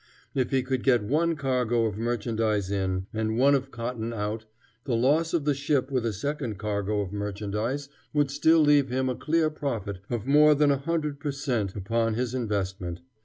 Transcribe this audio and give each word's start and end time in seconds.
If 0.33 0.49
he 0.49 0.63
could 0.63 0.81
get 0.81 1.03
one 1.03 1.35
cargo 1.35 1.85
of 1.85 1.95
merchandise 1.95 2.71
in, 2.71 3.05
and 3.13 3.37
one 3.37 3.53
of 3.53 3.69
cotton 3.69 4.11
out, 4.11 4.45
the 4.85 4.95
loss 4.95 5.31
of 5.31 5.45
the 5.45 5.53
ship 5.53 5.91
with 5.91 6.07
a 6.07 6.11
second 6.11 6.57
cargo 6.57 7.01
of 7.01 7.13
merchandise 7.13 7.87
would 8.11 8.31
still 8.31 8.61
leave 8.61 8.89
him 8.89 9.09
a 9.09 9.15
clear 9.15 9.51
profit 9.51 9.99
of 10.09 10.25
more 10.25 10.55
than 10.55 10.71
a 10.71 10.77
hundred 10.77 11.19
per 11.19 11.31
cent. 11.31 11.75
upon 11.75 12.15
his 12.15 12.33
investment. 12.33 13.01